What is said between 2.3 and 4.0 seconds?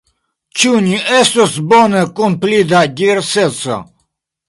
pli da diverseco?